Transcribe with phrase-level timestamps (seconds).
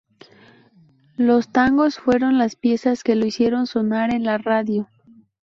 [1.15, 4.89] Los tangos fueron las piezas que lo hicieron sonar en la radio.